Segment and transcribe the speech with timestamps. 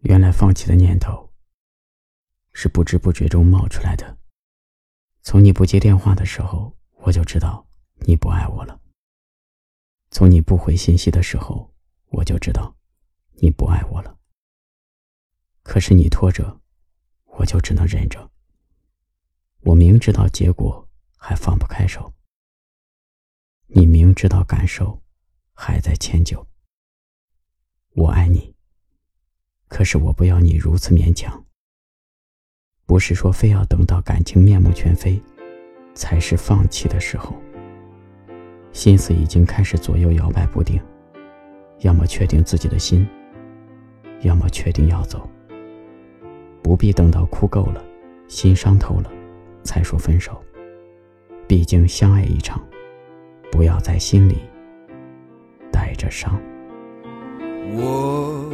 [0.00, 1.30] 原来放弃的念头
[2.52, 4.18] 是不知不觉中冒出来的。
[5.22, 7.66] 从你不接电话的时候，我就知道
[8.06, 8.80] 你不爱我了；
[10.10, 11.74] 从你不回信息的时候，
[12.06, 12.74] 我就知道
[13.34, 14.18] 你不爱我了。
[15.62, 16.60] 可是你拖着，
[17.26, 18.30] 我就只能忍着。
[19.60, 20.88] 我明知道结果，
[21.18, 22.14] 还放不开手。
[23.66, 25.02] 你明知道感受，
[25.52, 26.48] 还在迁就。
[27.90, 28.56] 我爱你，
[29.70, 31.42] 可是我不要你如此勉强。
[32.84, 35.18] 不是说非要等到感情面目全非，
[35.94, 37.34] 才是放弃的时候。
[38.72, 40.80] 心思已经开始左右摇摆不定，
[41.78, 43.06] 要么确定自己的心，
[44.22, 45.28] 要么确定要走。
[46.62, 47.82] 不必等到哭够了，
[48.28, 49.10] 心伤透了，
[49.62, 50.40] 才说分手。
[51.46, 52.60] 毕竟相爱一场，
[53.52, 54.38] 不要在心里
[55.72, 56.40] 带着伤。
[57.72, 58.50] 我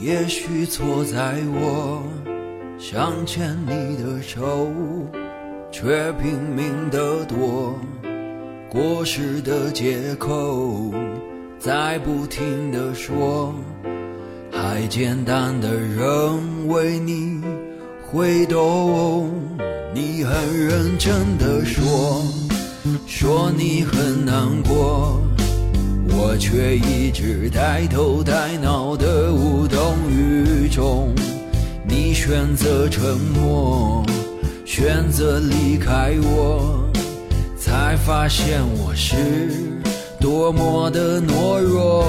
[0.00, 2.02] 也许错在我
[2.78, 4.70] 想牵你的手，
[5.72, 7.74] 却拼命的躲
[8.68, 10.92] 过时的借口，
[11.58, 13.54] 在不停的说，
[14.52, 17.40] 还简单的认为你
[18.06, 19.30] 会懂。
[19.94, 20.34] 你很
[20.66, 22.22] 认真的说，
[23.06, 25.25] 说你很难过。
[26.18, 31.14] 我却一直呆头呆脑的无动于衷。
[31.86, 34.02] 你选择沉默，
[34.64, 36.90] 选择离开我，
[37.58, 39.14] 才发现我是
[40.18, 42.02] 多么的懦弱。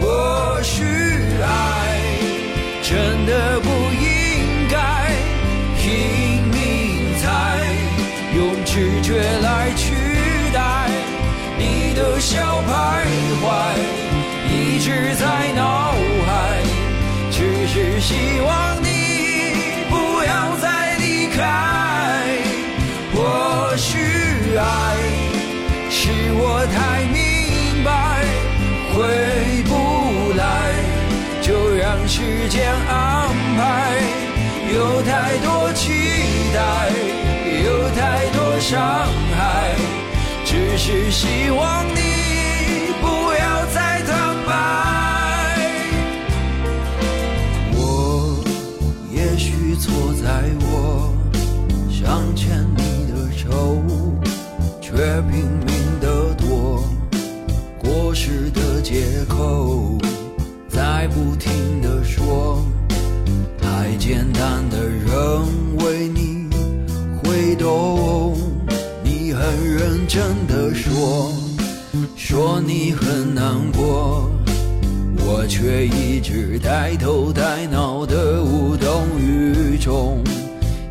[0.00, 0.82] 或许
[1.42, 2.00] 爱
[2.82, 5.12] 真的不应该
[5.78, 7.60] 拼命猜
[8.34, 10.01] 用直觉来取。
[12.24, 12.70] 小徘
[13.42, 13.44] 徊
[14.48, 15.92] 一直在脑
[16.24, 16.30] 海，
[17.32, 18.86] 只是希望你
[19.90, 21.40] 不要再离开。
[23.12, 23.98] 或许
[24.56, 24.62] 爱
[25.90, 27.90] 是我太明白，
[28.94, 29.02] 回
[29.64, 30.40] 不来
[31.42, 33.98] 就让时间安排。
[34.72, 35.90] 有太多期
[36.54, 36.60] 待，
[37.64, 38.00] 有太
[38.30, 38.80] 多伤
[39.36, 39.74] 害。
[40.44, 42.01] 只是希望你
[55.02, 56.84] 却拼命的躲
[57.76, 59.98] 过时的借口，
[60.68, 62.64] 在不停的说，
[63.60, 65.42] 太简单的认
[65.84, 66.48] 为你
[67.18, 68.36] 会懂。
[69.02, 69.42] 你很
[69.74, 71.32] 认真的说，
[72.14, 74.30] 说你很难过，
[75.16, 80.22] 我却一直呆头呆脑的无动于衷。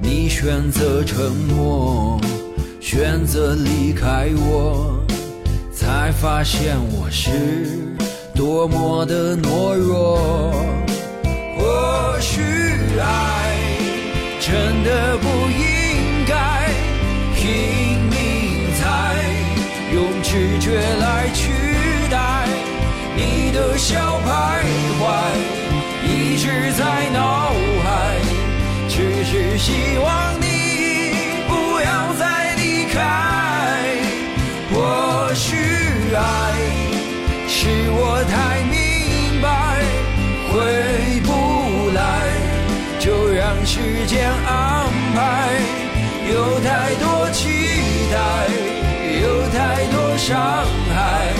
[0.00, 2.18] 你选择沉默，
[2.90, 4.98] 选择离开我，
[5.70, 7.28] 才发现我是
[8.34, 10.50] 多么的懦弱。
[11.58, 12.40] 或许
[12.98, 13.58] 爱
[14.40, 16.70] 真的不应该
[17.36, 17.44] 拼
[18.08, 18.82] 命在
[19.92, 20.22] 用。
[20.22, 21.52] 直觉来取
[22.10, 22.48] 代
[23.14, 24.47] 你的小徘
[43.70, 45.60] 时间安排，
[46.32, 47.50] 有太多期
[48.10, 48.16] 待。
[49.20, 50.64] 有太多伤
[50.94, 51.34] 害，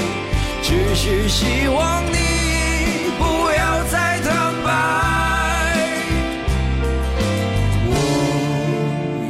[0.63, 2.19] 只是希望你
[3.19, 3.25] 不
[3.57, 4.69] 要再坦白。
[7.87, 7.93] 我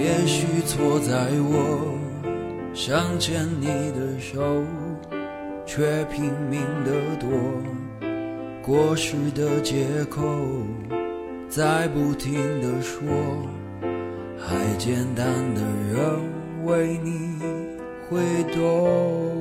[0.02, 1.94] 也许错在我
[2.74, 4.64] 想牵你的手，
[5.64, 7.28] 却拼命的躲
[8.60, 10.20] 过时的借口，
[11.48, 13.02] 在不停的说，
[14.38, 15.62] 还简单的
[15.92, 17.28] 人为你。
[18.08, 18.18] 会
[18.54, 19.37] 懂。